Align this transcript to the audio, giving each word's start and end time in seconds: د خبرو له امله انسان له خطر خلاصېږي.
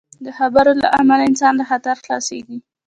د 0.25 0.27
خبرو 0.37 0.71
له 0.81 0.87
امله 0.99 1.23
انسان 1.29 1.53
له 1.57 1.65
خطر 1.69 1.95
خلاصېږي. 2.03 2.57